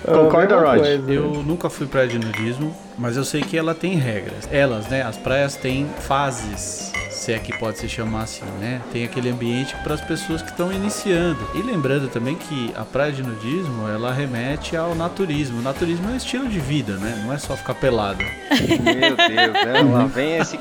Concorda, 0.05 0.55
É 0.55 0.59
Rod? 0.59 1.09
Eu 1.09 1.43
nunca 1.45 1.69
fui 1.69 1.87
praia 1.87 2.07
de 2.07 2.19
nudismo, 2.19 2.75
mas 2.97 3.17
eu 3.17 3.23
sei 3.23 3.41
que 3.41 3.57
ela 3.57 3.73
tem 3.73 3.95
regras. 3.95 4.47
Elas, 4.51 4.87
né? 4.87 5.01
As 5.01 5.17
praias 5.17 5.55
têm 5.55 5.87
fases. 6.01 6.91
Se 7.25 7.33
é 7.33 7.39
que 7.39 7.57
pode 7.57 7.79
se 7.79 7.89
chamar 7.89 8.21
assim, 8.21 8.45
né? 8.59 8.79
Tem 8.93 9.03
aquele 9.03 9.31
ambiente 9.31 9.75
para 9.77 9.95
as 9.95 10.01
pessoas 10.01 10.43
que 10.43 10.51
estão 10.51 10.71
iniciando. 10.71 11.39
E 11.55 11.61
lembrando 11.63 12.07
também 12.07 12.35
que 12.35 12.71
a 12.75 12.85
praia 12.85 13.11
de 13.11 13.23
nudismo, 13.23 13.89
ela 13.89 14.13
remete 14.13 14.77
ao 14.77 14.93
naturismo. 14.93 15.57
O 15.57 15.61
naturismo 15.63 16.07
é 16.07 16.13
um 16.13 16.17
estilo 16.17 16.47
de 16.47 16.59
vida, 16.59 16.97
né? 16.97 17.19
Não 17.25 17.33
é 17.33 17.39
só 17.39 17.57
ficar 17.57 17.73
pelado. 17.73 18.23
Meu 18.51 19.15
Deus, 19.15 19.65
né? 19.65 19.81
lá 19.91 20.05
vem 20.05 20.37
esse 20.37 20.55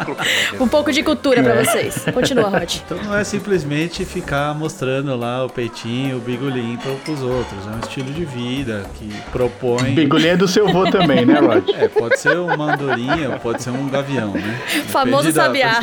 Um 0.58 0.66
pouco 0.66 0.90
de 0.90 1.02
cultura 1.02 1.42
pra 1.42 1.62
vocês. 1.62 2.02
Continua, 2.14 2.48
Rod. 2.48 2.76
Então 2.86 2.98
não 3.02 3.14
é 3.14 3.24
simplesmente 3.24 4.04
ficar 4.06 4.54
mostrando 4.54 5.14
lá 5.16 5.44
o 5.44 5.50
peitinho, 5.50 6.16
o 6.16 6.20
bigolim 6.20 6.78
para 6.78 7.12
os 7.12 7.20
outros. 7.20 7.66
É 7.66 7.76
um 7.76 7.80
estilo 7.80 8.10
de 8.10 8.24
vida 8.24 8.86
que 8.94 9.10
propõe. 9.30 9.94
Bigolinha 9.94 10.32
é 10.32 10.36
do 10.36 10.48
seu 10.48 10.66
vô 10.68 10.90
também, 10.90 11.26
né, 11.26 11.40
Rod? 11.40 11.68
É, 11.74 11.88
pode 11.88 12.18
ser 12.18 12.38
uma 12.38 12.72
andorinha 12.72 13.30
ou 13.30 13.38
pode 13.38 13.62
ser 13.62 13.70
um 13.70 13.86
gavião, 13.88 14.32
né? 14.32 14.60
Depende 14.66 14.88
Famoso 14.88 15.32
da 15.32 15.44
sabiá. 15.44 15.80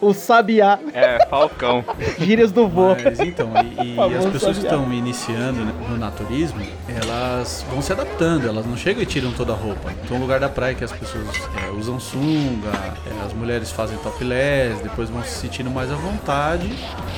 O 0.00 0.12
sabiá, 0.12 0.78
É, 0.92 1.26
Falcão. 1.28 1.84
gírias 2.18 2.52
do 2.52 2.68
vô. 2.68 2.96
Mas 3.02 3.20
então, 3.20 3.50
e, 3.82 3.94
e 3.96 4.16
as 4.16 4.26
pessoas 4.26 4.58
que 4.58 4.64
estão 4.64 4.92
iniciando 4.92 5.64
né, 5.64 5.72
no 5.88 5.96
naturismo, 5.96 6.60
elas 6.88 7.64
vão 7.70 7.82
se 7.82 7.92
adaptando, 7.92 8.48
elas 8.48 8.66
não 8.66 8.76
chegam 8.76 9.02
e 9.02 9.06
tiram 9.06 9.32
toda 9.32 9.52
a 9.52 9.56
roupa. 9.56 9.92
Então, 10.04 10.16
um 10.16 10.20
lugar 10.20 10.40
da 10.40 10.48
praia 10.48 10.74
que 10.74 10.84
as 10.84 10.92
pessoas 10.92 11.26
é, 11.66 11.70
usam 11.70 11.98
sunga, 11.98 12.70
é, 13.06 13.24
as 13.26 13.32
mulheres 13.32 13.70
fazem 13.70 13.96
topless, 13.98 14.82
depois 14.82 15.08
vão 15.10 15.22
se 15.24 15.30
sentindo 15.40 15.70
mais 15.70 15.90
à 15.90 15.96
vontade 15.96 16.66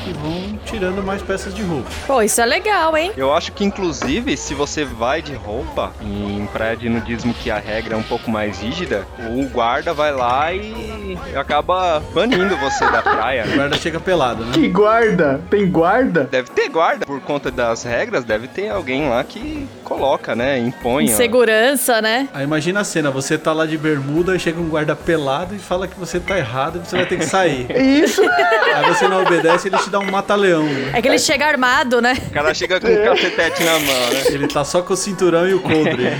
e 0.06 0.12
vão 0.14 0.58
tirando 0.64 1.02
mais 1.02 1.22
peças 1.22 1.54
de 1.54 1.62
roupa. 1.62 1.88
Pô, 2.06 2.22
isso 2.22 2.40
é 2.40 2.46
legal, 2.46 2.96
hein? 2.96 3.12
Eu 3.16 3.32
acho 3.34 3.52
que, 3.52 3.64
inclusive, 3.64 4.36
se 4.36 4.54
você 4.54 4.84
vai 4.84 5.20
de 5.22 5.34
roupa 5.34 5.92
em 6.00 6.46
praia 6.52 6.76
de 6.76 6.88
nudismo 6.88 7.34
que 7.34 7.50
a 7.50 7.58
regra 7.58 7.94
é 7.94 7.96
um 7.98 8.02
pouco 8.02 8.30
mais 8.30 8.60
rígida, 8.60 9.06
o 9.36 9.48
guarda 9.48 9.92
vai 9.92 10.12
lá 10.12 10.52
e 10.52 11.18
acaba 11.34 12.00
banindo 12.12 12.56
você 12.56 12.84
da 12.90 13.02
praia. 13.02 13.44
O 13.46 13.54
guarda 13.56 13.76
chega 13.76 13.98
pelado, 14.00 14.44
né? 14.44 14.52
Que 14.52 14.68
guarda? 14.68 15.40
Tem 15.50 15.68
guarda? 15.68 16.24
Deve 16.30 16.50
ter 16.50 16.68
guarda, 16.68 17.06
por 17.06 17.20
conta 17.20 17.50
das 17.50 17.82
regras, 17.82 18.24
deve 18.24 18.48
ter 18.48 18.68
alguém 18.68 19.08
lá 19.08 19.22
que 19.24 19.66
coloca, 19.84 20.34
né? 20.34 20.58
Impõe. 20.58 21.08
Segurança, 21.08 22.00
né? 22.02 22.28
Aí 22.32 22.44
imagina 22.44 22.80
a 22.80 22.84
cena, 22.84 23.10
você 23.10 23.38
tá 23.38 23.52
lá 23.52 23.66
de 23.66 23.78
bermuda 23.78 24.34
e 24.34 24.38
chega 24.38 24.60
um 24.60 24.68
guarda 24.68 24.94
pelado 24.94 25.54
e 25.54 25.58
fala 25.58 25.86
que 25.88 25.98
você 25.98 26.18
tá 26.20 26.36
errado 26.38 26.80
e 26.82 26.88
você 26.88 26.96
vai 26.96 27.06
ter 27.06 27.18
que 27.18 27.24
sair. 27.26 27.66
Isso! 27.76 28.22
Aí 28.22 28.84
você 28.86 29.08
não 29.08 29.22
obedece, 29.22 29.68
ele 29.68 29.78
te 29.78 29.90
dá 29.90 29.98
um 29.98 30.10
mata-leão. 30.10 30.64
né? 30.64 30.90
É 30.94 31.02
que 31.02 31.08
ele 31.08 31.18
chega 31.18 31.46
armado, 31.46 32.00
né? 32.00 32.14
O 32.28 32.30
cara 32.30 32.52
chega 32.54 32.80
com 32.80 32.86
o 32.86 33.04
cacetete 33.04 33.64
na 33.64 33.78
mão, 33.78 34.10
né? 34.12 34.22
Ele 34.26 34.46
tá 34.48 34.64
só 34.64 34.82
com 34.82 34.92
o 34.94 34.96
cinturão 34.96 35.46
e 35.48 35.54
o 35.54 35.60
coldre. 35.60 36.06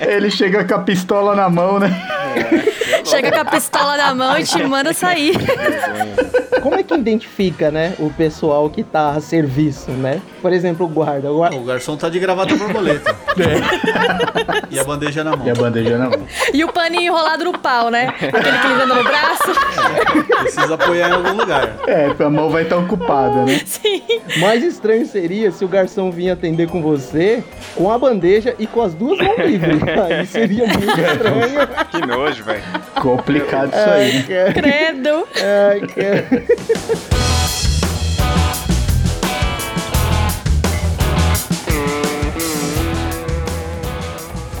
Ele 0.00 0.30
chega 0.30 0.64
com 0.64 0.74
a 0.74 0.78
pistola 0.80 1.34
na 1.34 1.48
mão, 1.48 1.78
né? 1.78 1.90
Chega 3.04 3.32
com 3.32 3.40
a 3.40 3.44
pistola 3.44 3.96
na 3.96 4.14
mão 4.14 4.38
e 4.38 4.44
te 4.44 4.62
manda 4.64 4.92
sair. 4.92 5.34
É 7.00 7.10
identifica, 7.10 7.70
né, 7.70 7.94
o 7.98 8.10
pessoal 8.10 8.68
que 8.68 8.82
tá 8.84 9.10
a 9.10 9.20
serviço, 9.20 9.90
né? 9.90 10.20
Por 10.42 10.52
exemplo, 10.52 10.86
o 10.86 10.88
guarda. 10.88 11.32
O 11.32 11.36
guarda 11.38 11.56
O 11.56 11.64
garçom 11.64 11.96
tá 11.96 12.08
de 12.08 12.18
gravata 12.18 12.54
borboleta. 12.54 13.16
E 14.70 14.78
a 14.78 14.84
bandeja 14.84 15.24
na 15.24 15.36
mão. 15.36 15.46
E 15.46 15.50
a 15.50 15.54
bandeja 15.54 15.98
na 15.98 16.08
mão. 16.10 16.26
E 16.54 16.64
o 16.64 16.72
paninho 16.72 17.02
enrolado 17.12 17.44
no 17.44 17.58
pau, 17.58 17.90
né? 17.90 18.06
Aquele 18.08 18.58
que 18.58 18.66
ele 18.68 18.86
no 18.86 19.02
braço. 19.02 19.50
Precisa 20.42 20.74
apoiar 20.74 21.08
em 21.08 21.12
algum 21.12 21.32
lugar. 21.32 21.74
É, 21.88 22.14
a 22.22 22.30
mão 22.30 22.50
vai 22.50 22.62
estar 22.62 22.76
ocupada, 22.76 23.44
né? 23.44 23.60
Sim. 23.66 24.00
Mais 24.38 24.62
estranho 24.62 25.04
seria 25.06 25.50
se 25.50 25.64
o 25.64 25.68
garçom 25.68 26.10
vinha 26.12 26.34
atender 26.34 26.68
com 26.68 26.80
você 26.80 27.42
com 27.74 27.90
a 27.90 27.98
bandeja 27.98 28.54
e 28.60 28.66
com 28.66 28.80
as 28.80 28.94
duas 28.94 29.18
mãos 29.18 29.38
livres. 29.38 29.80
Aí 30.08 30.26
seria 30.26 30.66
muito 30.66 30.88
estranho. 30.88 31.68
Que 31.90 32.06
nojo, 32.06 32.44
velho. 32.44 32.62
Complicado 33.00 33.70
isso 33.70 33.90
aí, 33.90 34.12
né? 34.28 34.44
Ai, 34.46 34.52
Credo. 34.52 35.26
ai, 35.36 35.80
que- 35.80 36.89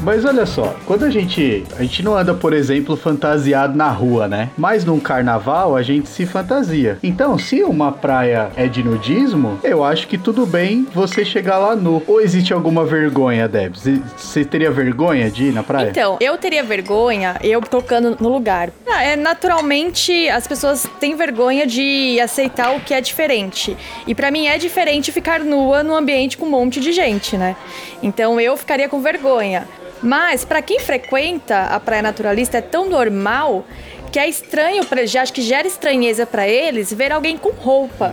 Mas 0.02 0.24
olha 0.24 0.46
só, 0.46 0.74
quando 0.86 1.04
a 1.04 1.10
gente. 1.10 1.64
A 1.78 1.82
gente 1.82 2.02
não 2.02 2.16
anda, 2.16 2.32
por 2.32 2.52
exemplo, 2.52 2.96
fantasiado 2.96 3.76
na 3.76 3.90
rua, 3.90 4.26
né? 4.26 4.50
Mas 4.56 4.84
num 4.84 4.98
carnaval 4.98 5.76
a 5.76 5.82
gente 5.82 6.08
se 6.08 6.24
fantasia. 6.24 6.98
Então, 7.02 7.38
se 7.38 7.62
uma 7.62 7.92
praia 7.92 8.50
é 8.56 8.66
de 8.66 8.82
nudismo, 8.82 9.58
eu 9.62 9.84
acho 9.84 10.08
que 10.08 10.16
tudo 10.16 10.46
bem 10.46 10.86
você 10.94 11.24
chegar 11.24 11.58
lá 11.58 11.76
nu. 11.76 12.02
Ou 12.06 12.20
existe 12.20 12.52
alguma 12.52 12.84
vergonha, 12.84 13.46
Debs? 13.46 13.84
Você 14.16 14.44
teria 14.44 14.70
vergonha 14.70 15.30
de 15.30 15.46
ir 15.46 15.52
na 15.52 15.62
praia? 15.62 15.90
Então, 15.90 16.16
eu 16.20 16.38
teria 16.38 16.62
vergonha, 16.62 17.36
eu 17.42 17.60
tocando 17.60 18.16
no 18.18 18.28
lugar. 18.28 18.70
Ah, 18.86 19.02
é, 19.02 19.16
naturalmente, 19.16 20.28
as 20.28 20.46
pessoas 20.46 20.88
têm 20.98 21.14
vergonha 21.14 21.66
de 21.66 22.18
aceitar 22.20 22.74
o 22.74 22.80
que 22.80 22.94
é 22.94 23.00
diferente. 23.00 23.76
E 24.06 24.14
pra 24.14 24.30
mim 24.30 24.46
é 24.46 24.56
diferente 24.56 25.12
ficar 25.12 25.40
nua 25.40 25.82
num 25.82 25.94
ambiente 25.94 26.38
com 26.38 26.46
um 26.46 26.50
monte 26.50 26.80
de 26.80 26.92
gente, 26.92 27.36
né? 27.36 27.54
Então 28.02 28.40
eu 28.40 28.56
ficaria 28.56 28.88
com 28.88 29.00
vergonha. 29.00 29.66
Mas 30.02 30.44
pra 30.44 30.62
quem 30.62 30.80
frequenta 30.80 31.64
a 31.64 31.78
praia 31.80 32.02
naturalista 32.02 32.58
é 32.58 32.62
tão 32.62 32.88
normal 32.88 33.64
que 34.10 34.18
é 34.18 34.28
estranho, 34.28 34.82
já 35.06 35.22
acho 35.22 35.32
que 35.32 35.40
gera 35.42 35.68
estranheza 35.68 36.26
pra 36.26 36.48
eles 36.48 36.92
ver 36.92 37.12
alguém 37.12 37.36
com 37.36 37.50
roupa. 37.50 38.12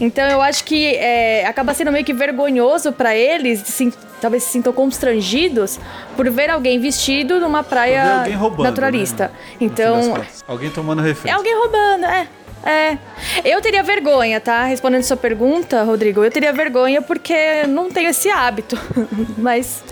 Então 0.00 0.24
eu 0.28 0.40
acho 0.42 0.62
que 0.64 0.94
é, 0.94 1.46
acaba 1.46 1.72
sendo 1.74 1.90
meio 1.90 2.04
que 2.04 2.12
vergonhoso 2.12 2.92
pra 2.92 3.16
eles, 3.16 3.60
se- 3.60 3.92
talvez 4.20 4.42
se 4.44 4.50
sintam 4.50 4.72
constrangidos 4.72 5.80
por 6.14 6.28
ver 6.30 6.50
alguém 6.50 6.78
vestido 6.78 7.40
numa 7.40 7.64
praia 7.64 8.22
roubando, 8.36 8.64
naturalista. 8.64 9.24
né? 9.28 9.30
Fim 9.58 9.68
das 9.68 9.80
Então. 10.06 10.24
Alguém 10.46 10.70
tomando 10.70 11.00
refém. 11.02 11.30
é 11.32 11.34
alguém 11.34 11.54
roubando, 11.56 12.04
é. 12.04 12.28
É. 12.66 12.98
Eu 13.44 13.62
teria 13.62 13.82
vergonha, 13.82 14.40
tá? 14.40 14.64
Respondendo 14.64 15.02
sua 15.04 15.16
pergunta, 15.16 15.84
Rodrigo, 15.84 16.24
eu 16.24 16.30
teria 16.30 16.52
vergonha 16.52 17.00
porque 17.00 17.64
não 17.68 17.88
tenho 17.88 18.10
esse 18.10 18.28
hábito. 18.28 18.76
Mas 19.38 19.84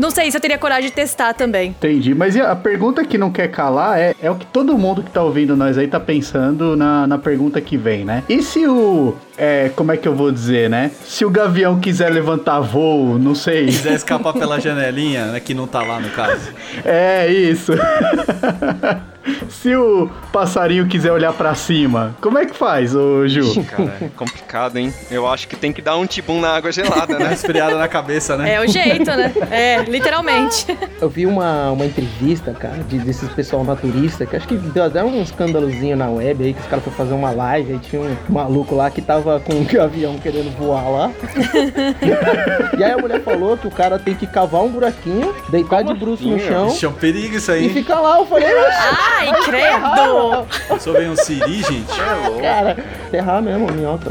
não 0.00 0.10
sei 0.10 0.30
se 0.30 0.36
eu 0.36 0.40
teria 0.40 0.56
coragem 0.56 0.88
de 0.88 0.94
testar 0.94 1.34
também. 1.34 1.70
Entendi, 1.70 2.14
mas 2.14 2.36
a 2.36 2.54
pergunta 2.56 3.04
que 3.04 3.18
não 3.18 3.30
quer 3.30 3.48
calar 3.48 3.98
é, 3.98 4.14
é 4.22 4.30
o 4.30 4.36
que 4.36 4.46
todo 4.46 4.78
mundo 4.78 5.02
que 5.02 5.10
tá 5.10 5.22
ouvindo 5.22 5.56
nós 5.56 5.76
aí 5.76 5.86
tá 5.86 6.00
pensando 6.00 6.76
na, 6.76 7.06
na 7.06 7.18
pergunta 7.18 7.60
que 7.60 7.76
vem, 7.76 8.04
né? 8.04 8.22
E 8.28 8.42
se 8.42 8.66
o. 8.66 9.14
É, 9.44 9.72
como 9.74 9.90
é 9.90 9.96
que 9.96 10.06
eu 10.06 10.14
vou 10.14 10.30
dizer, 10.30 10.70
né? 10.70 10.92
Se 11.04 11.24
o 11.24 11.30
gavião 11.30 11.80
quiser 11.80 12.12
levantar 12.12 12.60
voo, 12.60 13.18
não 13.18 13.34
sei. 13.34 13.66
quiser 13.66 13.94
escapar 13.94 14.32
pela 14.34 14.60
janelinha, 14.60 15.32
né, 15.32 15.40
que 15.40 15.52
não 15.52 15.66
tá 15.66 15.82
lá 15.82 15.98
no 15.98 16.10
caso. 16.10 16.52
É 16.84 17.26
isso. 17.26 17.72
se 19.48 19.74
o 19.74 20.10
passarinho 20.32 20.86
quiser 20.86 21.12
olhar 21.12 21.32
pra 21.32 21.54
cima, 21.54 22.16
como 22.20 22.38
é 22.38 22.46
que 22.46 22.54
faz, 22.56 22.94
ô 22.94 23.26
Ju? 23.26 23.62
Cara, 23.64 23.96
é 24.00 24.08
complicado, 24.16 24.76
hein? 24.76 24.92
Eu 25.10 25.28
acho 25.28 25.46
que 25.46 25.56
tem 25.56 25.72
que 25.72 25.80
dar 25.80 25.96
um 25.96 26.06
tibum 26.06 26.40
na 26.40 26.50
água 26.50 26.72
gelada, 26.72 27.18
né? 27.18 27.30
esfriada 27.34 27.76
na 27.76 27.88
cabeça, 27.88 28.36
né? 28.36 28.54
É 28.54 28.60
o 28.60 28.66
jeito, 28.66 29.10
né? 29.10 29.32
É, 29.50 29.82
literalmente. 29.82 30.66
Eu 31.00 31.08
vi 31.08 31.26
uma, 31.26 31.70
uma 31.70 31.84
entrevista, 31.84 32.52
cara, 32.52 32.82
de, 32.88 32.98
desses 32.98 33.28
pessoal 33.30 33.64
naturista, 33.64 34.26
que 34.26 34.36
acho 34.36 34.48
que 34.48 34.56
deu 34.56 34.84
até 34.84 35.02
um 35.04 35.22
escandalozinho 35.22 35.96
na 35.96 36.08
web 36.08 36.44
aí, 36.44 36.54
que 36.54 36.60
os 36.60 36.66
caras 36.66 36.84
foram 36.84 36.96
fazer 36.96 37.14
uma 37.14 37.30
live, 37.30 37.72
aí 37.72 37.78
tinha 37.78 38.02
um 38.02 38.16
maluco 38.28 38.74
lá 38.74 38.90
que 38.90 39.00
tava 39.00 39.31
com 39.40 39.54
um 39.54 39.82
avião 39.82 40.18
querendo 40.18 40.56
voar 40.56 40.88
lá. 40.88 41.10
e 42.78 42.82
aí 42.84 42.92
a 42.92 42.98
mulher 42.98 43.22
falou 43.22 43.56
que 43.56 43.66
o 43.66 43.70
cara 43.70 43.98
tem 43.98 44.14
que 44.14 44.26
cavar 44.26 44.62
um 44.62 44.68
buraquinho, 44.68 45.34
deitar 45.48 45.82
de 45.82 45.94
bruço 45.94 46.26
no 46.26 46.36
assim, 46.36 46.46
chão 46.46 46.68
Ixi, 46.68 46.84
é 46.84 46.88
um 46.88 46.92
perigo 46.92 47.36
isso 47.36 47.50
aí, 47.52 47.66
e 47.66 47.70
ficar 47.70 48.00
lá. 48.00 48.18
Eu 48.18 48.26
falei, 48.26 48.54
"Oxe, 48.54 48.78
Ai, 49.18 49.32
credo! 49.44 50.80
Só 50.80 50.92
vem 50.92 51.10
um 51.10 51.16
siri, 51.16 51.62
gente. 51.62 51.92
cara, 52.40 52.76
ferrar 53.10 53.42
mesmo 53.42 53.68
a 53.68 53.72
minhoca. 53.72 54.10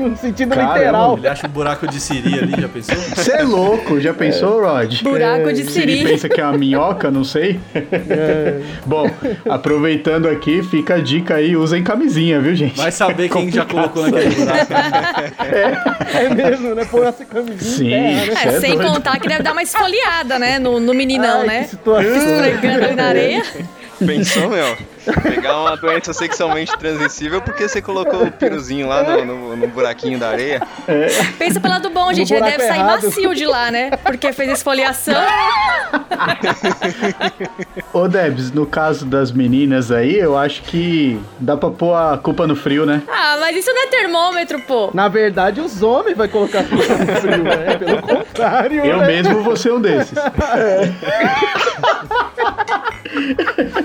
no 0.08 0.16
sentido 0.16 0.50
Caramba, 0.54 0.74
literal. 0.78 1.16
Ele 1.18 1.28
acha 1.28 1.46
um 1.46 1.50
buraco 1.50 1.86
de 1.86 2.00
siri 2.00 2.38
ali, 2.38 2.60
já 2.60 2.68
pensou? 2.68 2.96
Você 3.14 3.32
é 3.32 3.42
louco, 3.42 4.00
já 4.00 4.14
pensou, 4.14 4.62
Rod? 4.62 5.02
Buraco 5.02 5.52
de 5.52 5.64
Se 5.70 5.80
ele 5.82 5.96
siri. 5.98 6.04
pensa 6.10 6.28
que 6.28 6.40
é 6.40 6.44
uma 6.44 6.56
minhoca, 6.56 7.10
não 7.10 7.24
sei. 7.24 7.60
É, 7.74 8.60
Bom, 8.86 9.10
aproveitando 9.48 10.28
aqui, 10.28 10.62
fica 10.62 10.94
a 10.94 10.98
dica 10.98 11.34
aí, 11.36 11.56
usem 11.56 11.82
camisinha, 11.82 12.40
viu, 12.40 12.54
gente? 12.54 12.76
Vai 12.76 12.90
saber 12.92 13.28
quem 13.28 13.50
já 13.50 13.64
colocou 13.64 14.02
naquele 14.08 14.34
buraco. 14.34 14.72
né? 14.72 15.82
é 16.14 16.28
mesmo, 16.34 16.74
né? 16.74 16.84
Põe 16.90 17.06
essa 17.06 17.24
camisinha 17.24 17.58
Sim. 17.58 17.86
em 17.86 18.34
terra, 18.34 18.44
né? 18.44 18.52
É 18.52 18.56
É, 18.56 18.60
sem 18.60 18.74
doido. 18.76 18.92
contar 18.92 19.18
que 19.20 19.28
deve 19.28 19.42
dar 19.42 19.52
uma 19.52 19.62
esfoliada, 19.62 20.38
né? 20.38 20.58
No, 20.58 20.80
no 20.80 20.94
meninão, 20.94 21.40
Ai, 21.42 21.46
né? 21.46 21.62
Que 21.64 21.70
situação. 21.70 22.16
Esfregando 22.16 22.84
ali 22.84 22.94
na 22.94 23.04
areia. 23.04 23.42
Pensou, 24.04 24.48
meu? 24.48 24.76
Pegar 25.22 25.58
uma 25.60 25.76
doença 25.76 26.12
sexualmente 26.12 26.76
transmissível 26.78 27.40
porque 27.40 27.68
você 27.68 27.80
colocou 27.80 28.24
o 28.24 28.30
piruzinho 28.32 28.86
lá 28.88 29.02
no, 29.02 29.24
no- 29.24 29.56
no 29.56 29.66
buraquinho 29.68 30.18
da 30.18 30.28
areia. 30.28 30.60
Pensa 31.38 31.58
pelo 31.60 31.74
lado 31.74 31.90
bom, 31.90 32.12
gente. 32.12 32.32
Ele 32.34 32.42
deve 32.42 32.64
sair 32.66 32.80
errado. 32.80 33.02
macio 33.04 33.34
de 33.34 33.46
lá, 33.46 33.70
né? 33.70 33.90
Porque 34.04 34.32
fez 34.32 34.50
esfoliação. 34.50 35.14
Ô, 37.92 38.06
Debs, 38.08 38.50
no 38.52 38.66
caso 38.66 39.04
das 39.06 39.32
meninas 39.32 39.90
aí, 39.90 40.18
eu 40.18 40.36
acho 40.36 40.62
que 40.62 41.20
dá 41.38 41.56
pra 41.56 41.70
pôr 41.70 41.94
a 41.94 42.18
culpa 42.18 42.46
no 42.46 42.54
frio, 42.54 42.84
né? 42.86 43.02
Ah, 43.08 43.36
mas 43.40 43.56
isso 43.56 43.72
não 43.72 43.82
é 43.82 43.86
termômetro, 43.86 44.60
pô. 44.60 44.90
Na 44.94 45.08
verdade, 45.08 45.60
os 45.60 45.82
homens 45.82 46.16
vai 46.16 46.28
colocar 46.28 46.62
tudo 46.64 46.76
no 46.76 47.16
frio, 47.16 47.42
né? 47.44 47.76
Pelo 47.78 48.02
contrário, 48.02 48.84
Eu 48.84 48.98
né? 48.98 49.06
mesmo 49.06 49.42
vou 49.42 49.56
ser 49.56 49.72
um 49.72 49.80
desses. 49.80 50.16
É, 53.56 53.82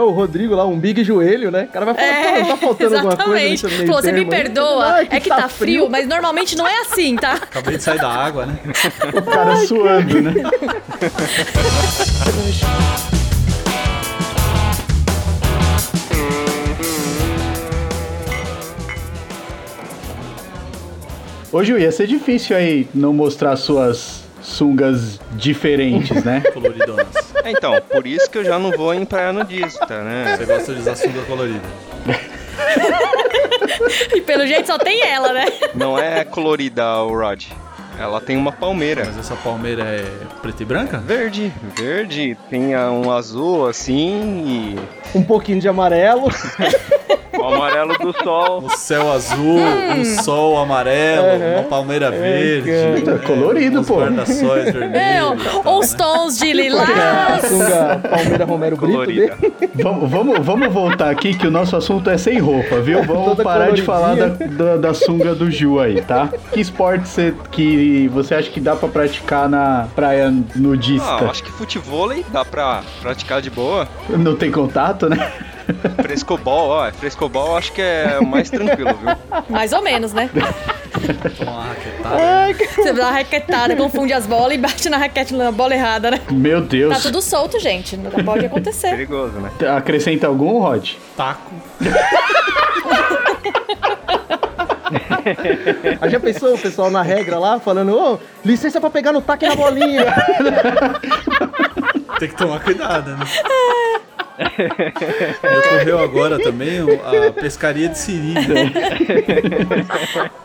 o 0.00 0.10
Rodrigo 0.10 0.54
lá, 0.54 0.66
um 0.66 0.78
big 0.78 1.04
joelho, 1.04 1.50
né? 1.50 1.64
O 1.64 1.72
cara 1.72 1.84
vai 1.86 1.94
falar, 1.94 2.06
É, 2.06 2.40
pô, 2.42 2.48
tá 2.48 2.56
faltando 2.56 2.96
alguma 2.96 3.16
coisa 3.16 3.30
exatamente. 3.44 3.64
nesse 3.64 3.76
meio 3.78 3.86
Pô, 3.90 4.02
você 4.02 4.12
me 4.12 4.18
termo 4.24 4.32
aí?" 4.32 4.42
perdoa, 4.42 4.84
Ai, 4.86 5.08
é 5.10 5.20
que 5.20 5.28
tá 5.28 5.48
frio, 5.48 5.88
mas 5.88 6.06
normalmente 6.08 6.56
não 6.56 6.66
é 6.66 6.80
assim, 6.80 7.14
tá? 7.16 7.34
Acabei 7.34 7.76
de 7.76 7.82
sair 7.82 7.98
da 8.00 8.08
água, 8.10 8.46
né? 8.46 8.58
O 9.14 9.22
cara 9.22 9.56
suando, 9.56 10.20
né? 10.20 10.32
Ô, 21.50 21.64
Ju, 21.64 21.78
ia 21.78 21.90
ser 21.90 22.06
difícil 22.06 22.54
aí 22.56 22.86
não 22.94 23.12
mostrar 23.12 23.56
suas 23.56 24.22
sungas 24.58 25.20
diferentes, 25.32 26.24
né? 26.24 26.42
Coloridonas. 26.52 27.32
É, 27.44 27.52
então, 27.52 27.80
por 27.80 28.04
isso 28.06 28.28
que 28.28 28.38
eu 28.38 28.44
já 28.44 28.58
não 28.58 28.72
vou 28.72 28.92
em 28.92 29.04
praia 29.04 29.32
nudista, 29.32 30.02
né? 30.02 30.36
Você 30.36 30.44
gosta 30.44 30.74
de 30.74 30.80
usar 30.80 30.96
sunga 30.96 31.22
colorida. 31.22 31.60
E 34.12 34.20
pelo 34.20 34.46
jeito 34.46 34.66
só 34.66 34.76
tem 34.76 35.06
ela, 35.06 35.32
né? 35.32 35.44
Não 35.74 35.96
é 35.96 36.24
colorida 36.24 37.02
o 37.02 37.16
Rod. 37.16 37.44
Ela 37.98 38.20
tem 38.20 38.36
uma 38.36 38.50
palmeira. 38.50 39.04
Mas 39.04 39.18
essa 39.18 39.36
palmeira 39.36 39.84
é 39.84 40.04
preta 40.42 40.62
e 40.62 40.66
branca? 40.66 40.98
Verde, 40.98 41.52
verde, 41.76 42.36
tem 42.50 42.76
um 42.76 43.10
azul 43.12 43.68
assim 43.68 44.76
Um 45.14 45.22
pouquinho 45.22 45.60
de 45.60 45.68
amarelo. 45.68 46.28
o 47.38 47.54
amarelo 47.54 47.96
do 47.98 48.12
sol. 48.22 48.62
Um 48.64 48.68
céu 48.70 49.12
azul, 49.12 49.58
um 49.96 50.04
sol 50.22 50.58
amarelo, 50.58 51.26
Uhum. 51.28 51.52
uma 51.54 51.62
palmeira 51.64 52.10
verde. 52.10 52.70
cara. 53.04 53.16
É 53.16 53.18
colorido, 53.26 53.80
uns 53.80 53.86
pô. 53.88 53.96
guarda-sóis 53.96 54.66
É, 54.68 54.72
vermelhos. 54.72 55.44
tal, 55.44 55.62
ou 55.64 55.78
os 55.80 55.92
né? 55.92 55.98
tons 55.98 56.38
de 56.38 56.50
a 56.50 56.54
lilás. 56.54 57.44
sunga 57.46 58.00
Palmeira 58.10 58.44
Romero 58.44 58.76
Brito 58.76 58.92
Colorida. 58.92 59.36
dele. 59.36 59.52
Vamos, 59.82 60.10
vamos, 60.10 60.38
vamos 60.44 60.72
voltar 60.72 61.10
aqui 61.10 61.34
que 61.34 61.46
o 61.46 61.50
nosso 61.50 61.76
assunto 61.76 62.10
é 62.10 62.18
sem 62.18 62.38
roupa, 62.38 62.80
viu? 62.80 63.02
Vamos 63.08 63.24
Toda 63.30 63.42
parar 63.44 63.72
de 63.72 63.82
falar 63.82 64.14
da, 64.16 64.26
da, 64.28 64.76
da 64.76 64.94
sunga 64.94 65.34
do 65.34 65.50
Ju 65.50 65.78
aí, 65.78 66.00
tá? 66.02 66.28
Que 66.52 66.60
esporte 66.60 67.08
você, 67.08 67.34
que 67.50 68.08
você 68.12 68.34
acha 68.34 68.50
que 68.50 68.60
dá 68.60 68.74
pra 68.74 68.88
praticar 68.88 69.48
na 69.48 69.86
praia 69.94 70.32
nudista? 70.56 71.08
Ah, 71.08 71.30
acho 71.30 71.42
que 71.44 71.50
futevôlei 71.52 72.24
dá 72.32 72.44
pra 72.44 72.82
praticar 73.00 73.40
de 73.40 73.50
boa. 73.50 73.86
Não 74.08 74.34
tem 74.36 74.50
contato, 74.50 75.08
né? 75.08 75.30
Frescobol, 76.02 76.70
ó, 76.70 76.90
frescobol 76.92 77.56
acho 77.56 77.72
que 77.72 77.82
é 77.82 78.18
o 78.20 78.26
mais 78.26 78.48
tranquilo, 78.50 78.94
viu? 78.94 79.42
Mais 79.48 79.72
ou 79.72 79.82
menos, 79.82 80.12
né? 80.12 80.30
Uma 81.40 81.64
raquetada. 81.64 82.74
Você 82.74 82.92
dá 82.92 83.02
uma 83.04 83.12
raquetada, 83.12 83.76
confunde 83.76 84.12
as 84.12 84.26
bolas 84.26 84.54
e 84.54 84.58
bate 84.58 84.88
na 84.88 84.96
raquete 84.96 85.34
na 85.34 85.52
bola 85.52 85.74
errada, 85.74 86.10
né? 86.10 86.20
Meu 86.30 86.62
Tá 86.62 86.68
Deus. 86.68 87.02
tudo 87.02 87.20
solto, 87.20 87.58
gente. 87.60 87.96
Não 87.96 88.10
pode 88.24 88.46
acontecer. 88.46 88.90
Perigoso, 88.90 89.34
né? 89.38 89.50
Acrescenta 89.76 90.26
algum, 90.26 90.58
Rod? 90.60 90.92
Taco. 91.16 91.52
Aí 96.00 96.08
já 96.10 96.18
pensou 96.20 96.54
o 96.54 96.58
pessoal 96.58 96.90
na 96.90 97.02
regra 97.02 97.38
lá, 97.38 97.60
falando, 97.60 97.94
ô, 97.94 98.18
licença 98.44 98.80
pra 98.80 98.88
pegar 98.90 99.12
no 99.12 99.20
taco 99.20 99.44
e 99.44 99.48
na 99.48 99.54
bolinha. 99.54 100.04
Tem 102.18 102.28
que 102.28 102.36
tomar 102.36 102.60
cuidado, 102.60 103.10
né? 103.16 103.26
Ocorreu 104.38 105.98
agora 105.98 106.38
também 106.38 106.78
a 106.80 107.32
pescaria 107.32 107.88
de 107.88 107.98
siri. 107.98 108.34
né? 108.34 108.72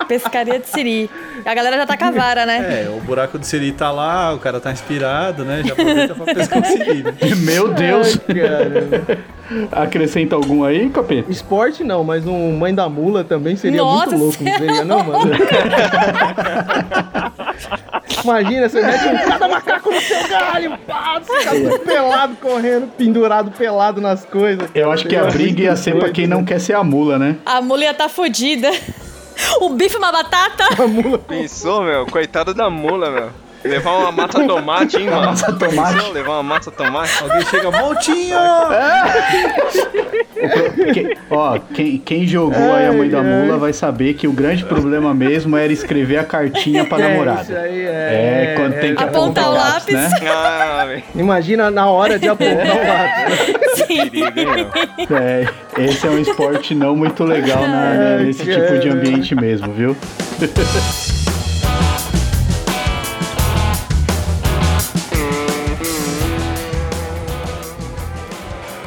Pescaria 0.08 0.60
de 0.60 0.68
siri. 0.68 1.10
A 1.46 1.54
galera 1.54 1.78
já 1.78 1.86
tá 1.86 1.98
com 1.98 2.06
a 2.06 2.12
vara, 2.12 2.46
né? 2.46 2.86
É, 2.86 2.90
o 2.90 3.00
buraco 3.02 3.38
de 3.38 3.46
siri 3.46 3.72
tá 3.72 3.92
lá, 3.92 4.34
o 4.34 4.40
cara 4.40 4.60
tá 4.60 4.72
inspirado, 4.72 5.46
né? 5.46 5.62
Já 5.66 5.74
aproveita 5.74 6.16
pra 6.16 6.34
pescar 6.34 6.62
o 6.62 6.66
siri, 6.66 7.04
né? 7.04 7.14
Meu 7.38 7.74
Deus! 7.74 8.20
Ai, 8.28 8.36
cara. 8.36 9.18
Acrescenta 9.72 10.36
algum 10.36 10.64
aí, 10.64 10.90
capeta? 10.90 11.32
Esporte 11.32 11.84
não, 11.84 12.04
mas 12.04 12.26
um 12.26 12.54
mãe 12.58 12.74
da 12.74 12.90
mula 12.90 13.24
também 13.24 13.56
seria 13.56 13.82
Nossa 13.82 14.18
muito 14.18 14.24
louco, 14.24 14.44
não 14.44 14.58
seria 14.58 14.86
não, 14.86 15.04
mano? 15.04 15.32
Imagina, 18.24 18.70
você 18.70 18.82
mete 18.82 19.08
um 19.08 19.30
cada 19.30 19.48
macaco 19.48 19.92
no 19.92 20.02
seu 20.02 20.28
galho, 20.28 20.78
pá, 20.88 21.20
você 21.20 21.40
fica 21.40 21.52
tudo 21.52 21.80
pelado 21.80 22.36
correndo, 22.38 22.88
pendurado 22.98 23.52
pelado 23.52 24.00
nas 24.02 24.26
coisas. 24.26 24.70
Eu 24.74 24.92
acho 24.92 25.08
que 25.08 25.16
a 25.16 25.26
briga 25.26 25.64
ia 25.64 25.76
ser 25.76 25.98
pra 25.98 26.10
quem 26.10 26.28
não 26.28 26.44
quer 26.44 26.60
ser 26.60 26.74
a 26.74 26.84
mula, 26.84 27.20
né? 27.20 27.38
A 27.46 27.62
mula 27.62 27.84
ia 27.84 27.94
tá 27.94 28.08
fodida. 28.10 28.70
O 29.60 29.70
bife 29.70 29.96
e 29.96 29.98
uma 29.98 30.12
batata. 30.12 30.64
Pensou, 31.28 31.82
meu? 31.82 32.06
Coitado 32.06 32.54
da 32.54 32.70
mula, 32.70 33.10
meu. 33.10 33.30
Levar 33.64 33.92
uma 33.98 34.12
massa 34.12 34.44
tomate, 34.48 34.98
hein, 34.98 35.10
mano? 35.10 35.26
massa 35.28 35.54
tomate. 35.54 36.12
Levar 36.12 36.34
uma 36.34 36.44
massa 36.44 36.72
tomate. 36.72 37.24
Alguém 37.24 37.46
chega, 37.46 37.72
Montinho! 37.72 38.38
Que- 40.94 41.18
ó, 41.32 41.58
quem, 41.74 41.98
quem 42.00 42.28
jogou 42.28 42.74
aí 42.74 42.86
a 42.86 42.92
mãe 42.92 43.10
da 43.10 43.22
mula 43.24 43.58
vai 43.58 43.72
saber 43.72 44.14
que 44.16 44.28
o 44.28 44.34
grande 44.34 44.66
problema 44.66 45.14
mesmo 45.14 45.56
era 45.56 45.72
escrever 45.72 46.18
a 46.18 46.24
cartinha 46.26 46.84
pra 46.84 46.98
É, 47.00 47.02
isso 47.02 47.10
namorada. 47.12 47.60
aí 47.62 47.82
É, 47.86 47.88
é. 48.52 48.54
quando 48.58 48.74
tem 48.74 48.94
que 48.96 49.04
Apontar 49.04 49.46
apontar, 49.46 49.50
o 49.50 49.54
lápis, 49.54 49.94
lápis. 49.96 50.22
né? 50.22 50.30
Ah. 50.34 50.98
Imagina 51.16 51.72
na 51.72 51.88
hora 51.88 52.20
de 52.20 52.28
apontar 52.28 52.76
o 52.76 52.88
lápis. 52.88 53.86
Sim. 53.88 54.12
É, 55.16 55.84
esse 55.84 56.06
é 56.06 56.10
um 56.10 56.20
esporte 56.20 56.76
não 56.76 56.94
muito 56.96 57.24
legal 57.24 57.62
na- 57.62 57.94
né, 57.94 58.18
nesse 58.26 58.44
tipo 58.44 58.80
de 58.80 58.90
ambiente 58.90 59.34
mesmo, 59.36 59.72
viu? 59.72 59.96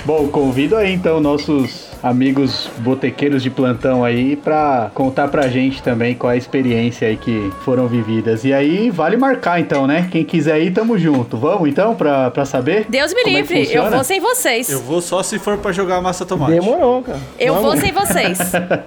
Bom, 0.07 0.29
convido 0.29 0.77
aí 0.77 0.93
então 0.93 1.19
nossos 1.19 1.89
amigos 2.01 2.71
botequeiros 2.79 3.43
de 3.43 3.51
plantão 3.51 4.05
aí 4.05 4.37
pra 4.37 4.89
contar 4.95 5.27
pra 5.27 5.49
gente 5.49 5.83
também 5.83 6.15
qual 6.15 6.31
é 6.31 6.35
a 6.35 6.39
experiência 6.39 7.09
aí 7.09 7.17
que 7.17 7.51
foram 7.65 7.89
vividas. 7.89 8.45
E 8.45 8.53
aí, 8.53 8.89
vale 8.89 9.17
marcar 9.17 9.59
então, 9.59 9.85
né? 9.85 10.07
Quem 10.09 10.25
quiser 10.25 10.63
ir, 10.63 10.71
tamo 10.71 10.97
junto. 10.97 11.37
Vamos 11.37 11.69
então 11.69 11.97
pra, 11.97 12.31
pra 12.31 12.45
saber? 12.45 12.87
Deus 12.89 13.13
me 13.13 13.23
é 13.23 13.25
livre, 13.25 13.59
eu 13.59 13.65
funciona? 13.65 13.91
vou 13.91 14.05
sem 14.05 14.21
vocês. 14.21 14.71
Eu 14.71 14.81
vou 14.81 15.03
só 15.03 15.25
se 15.25 15.41
for 15.41 15.59
pra 15.59 15.73
jogar 15.73 16.01
massa 16.01 16.25
tomate. 16.25 16.53
Demorou, 16.53 17.03
cara. 17.03 17.19
Eu 17.37 17.55
Vamos. 17.55 17.73
vou 17.73 17.81
sem 17.81 17.93
vocês. 17.93 18.39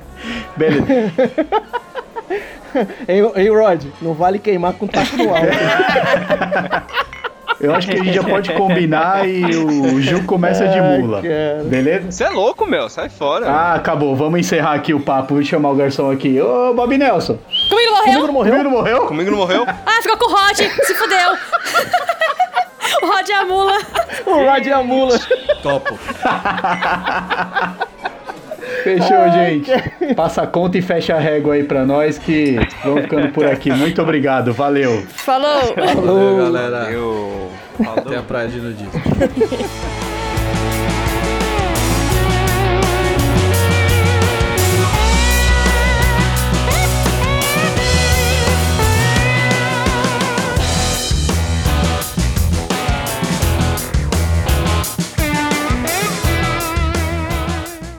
Beleza. 0.56 0.86
Ei, 3.08 3.20
ei, 3.36 3.50
Rod, 3.50 3.84
não 4.00 4.14
vale 4.14 4.38
queimar 4.38 4.74
com 4.74 4.86
taco 4.86 5.18
no 5.18 5.36
alto. 5.36 5.48
Eu 7.60 7.76
acho 7.76 7.88
que 7.88 7.94
a 7.96 8.04
gente 8.04 8.14
já 8.14 8.24
pode 8.24 8.54
combinar 8.54 9.28
e 9.28 9.44
o 9.56 10.00
Ju 10.02 10.24
começa 10.24 10.66
de 10.68 10.80
mula. 10.82 11.22
Beleza? 11.66 12.10
Você 12.12 12.24
é 12.24 12.30
louco, 12.30 12.66
meu. 12.66 12.88
Sai 12.90 13.10
fora. 13.10 13.48
Ah, 13.50 13.74
acabou. 13.76 14.16
Vamos 14.16 14.40
encerrar 14.40 14.74
aqui 14.74 14.94
o 14.94 15.00
papo. 15.00 15.34
Vou 15.34 15.44
chamar 15.44 15.72
o 15.72 15.76
garçom 15.76 16.10
aqui. 16.10 16.40
Ô, 16.42 16.74
Bob 16.74 16.98
Nelson. 16.98 17.38
Comigo 17.70 17.90
Comigo 18.04 18.22
morreu? 18.22 18.24
não 18.28 18.34
morreu? 18.34 18.52
Comigo 18.54 18.64
não 18.64 18.72
morreu? 18.72 19.06
Comigo 19.06 19.32
não 19.32 19.38
morreu? 19.38 19.66
Ah, 19.68 20.02
ficou 20.02 20.18
com 20.18 20.32
o 20.32 20.36
Rod. 20.36 20.56
Se 20.58 20.94
fudeu. 20.96 21.32
o 23.04 23.08
Rod 23.14 23.30
é 23.30 23.34
a 23.34 23.46
mula. 23.46 23.78
O 24.26 24.34
Rod 24.52 24.66
e 24.66 24.72
a 24.72 24.82
mula. 24.84 25.20
Topo. 25.62 26.00
Fechou, 28.84 29.32
gente. 29.34 30.16
Passa 30.16 30.44
a 30.44 30.48
conta 30.48 30.78
e 30.78 30.82
fecha 30.82 31.16
a 31.16 31.20
régua 31.20 31.56
aí 31.56 31.64
pra 31.64 31.86
nós 31.86 32.18
que 32.18 32.58
vamos 32.84 33.02
ficando 33.04 33.30
por 33.30 33.46
aqui. 33.46 33.72
Muito 33.72 34.02
obrigado. 34.02 34.54
Valeu. 34.54 35.04
Falou. 35.10 35.74
Valeu, 35.76 36.38
galera. 36.38 36.90
Eu. 36.92 37.39
Até 37.80 38.18
a 38.18 38.24
praia 38.24 38.48
de 38.50 38.60
nudismo. 38.60 38.92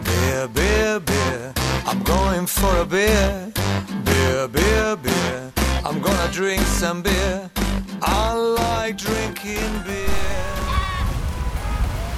Beer, 0.04 0.48
beer, 0.48 1.00
beer. 1.00 1.52
I'm 1.86 2.02
going 2.02 2.46
for 2.46 2.76
a 2.80 2.84
beer. 2.84 3.52
Beer, 4.04 4.48
beer, 4.48 4.96
beer. 4.96 5.52
I'm 5.84 6.00
gonna 6.00 6.28
drink 6.30 6.60
some 6.66 7.02
beer. 7.02 7.50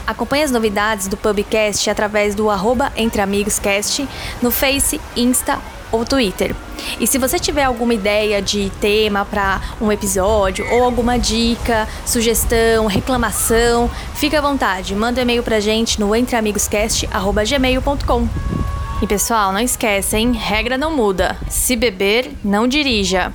Acompanhe 0.06 0.42
as 0.42 0.50
novidades 0.50 1.08
do 1.08 1.16
Pubcast 1.16 1.88
através 1.88 2.34
do 2.34 2.50
arroba 2.50 2.92
Entre 2.96 3.20
Amigos 3.20 3.58
Cast 3.58 4.08
no 4.40 4.50
Face, 4.50 5.00
Insta 5.16 5.58
ou 5.90 6.04
Twitter. 6.04 6.54
E 6.98 7.06
se 7.06 7.18
você 7.18 7.38
tiver 7.38 7.64
alguma 7.64 7.92
ideia 7.94 8.42
de 8.42 8.70
tema 8.80 9.24
para 9.24 9.60
um 9.80 9.92
episódio 9.92 10.66
ou 10.72 10.82
alguma 10.82 11.16
dica, 11.18 11.88
sugestão, 12.04 12.86
reclamação, 12.86 13.88
fique 14.14 14.34
à 14.34 14.40
vontade, 14.40 14.92
manda 14.94 15.20
um 15.20 15.22
e-mail 15.22 15.42
pra 15.42 15.60
gente 15.60 16.00
no 16.00 16.16
entreamigoscast@gmail.com. 16.16 18.28
E 19.02 19.06
pessoal, 19.06 19.52
não 19.52 19.60
esquece, 19.60 20.16
hein? 20.16 20.32
Regra 20.32 20.78
não 20.78 20.96
muda. 20.96 21.36
Se 21.48 21.76
beber, 21.76 22.32
não 22.44 22.68
dirija. 22.68 23.32